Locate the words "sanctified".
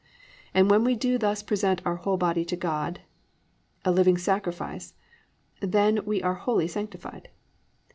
6.67-7.29